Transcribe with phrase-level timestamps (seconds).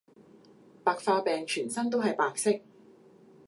[0.83, 2.59] 白化病全身都係白色